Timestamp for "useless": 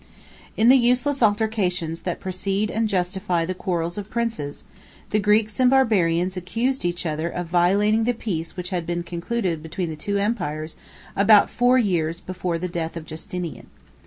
0.77-1.21